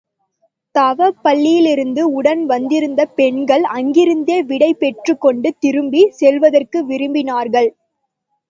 [0.75, 7.69] தவப்பள்ளியிலிருந்து உடன் வந்திருந்த பெண்கள் அங்கிருந்தே விடை பெற்றுக்கொண்டு திரும்பிச் செல்வதற்கு விரும்பினார்கள்.